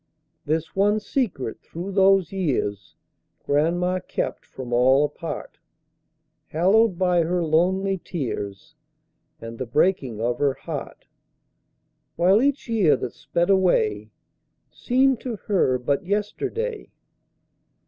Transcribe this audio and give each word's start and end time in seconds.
This 0.45 0.75
one 0.75 0.99
secret 0.99 1.59
through 1.61 1.91
those 1.91 2.31
years 2.31 2.95
Grandma 3.45 3.99
kept 3.99 4.47
from 4.47 4.73
all 4.73 5.05
apart, 5.05 5.59
Hallowed 6.47 6.97
by 6.97 7.21
her 7.21 7.43
lonely 7.43 7.99
tears 8.03 8.73
And 9.39 9.59
the 9.59 9.67
breaking 9.67 10.19
of 10.19 10.39
her 10.39 10.55
heart; 10.55 11.05
While 12.15 12.41
each 12.41 12.67
year 12.67 12.95
that 12.95 13.13
sped 13.13 13.51
away 13.51 14.09
Seemed 14.71 15.19
to 15.19 15.35
her 15.35 15.77
but 15.77 16.03
yesterday. 16.03 16.89